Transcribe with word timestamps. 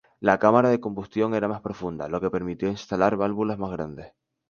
La 0.19 0.39
cámara 0.39 0.69
de 0.71 0.79
combustión 0.79 1.35
era 1.35 1.47
más 1.47 1.61
profunda, 1.61 2.07
lo 2.07 2.19
que 2.19 2.31
permitió 2.31 2.67
instalar 2.67 3.17
válvulas 3.17 3.59
más 3.59 3.69
grandes. 3.69 4.13